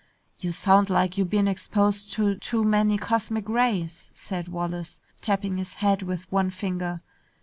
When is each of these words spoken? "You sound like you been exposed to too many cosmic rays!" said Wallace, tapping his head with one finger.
"You 0.39 0.51
sound 0.51 0.89
like 0.89 1.19
you 1.19 1.25
been 1.25 1.47
exposed 1.47 2.11
to 2.13 2.33
too 2.33 2.63
many 2.63 2.97
cosmic 2.97 3.47
rays!" 3.47 4.09
said 4.15 4.47
Wallace, 4.47 4.99
tapping 5.21 5.57
his 5.57 5.75
head 5.75 6.01
with 6.01 6.25
one 6.31 6.49
finger. 6.49 7.01